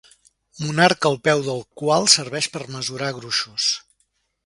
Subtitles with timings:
[0.61, 3.73] Monarca el peu del qual serveix per mesurar gruixos.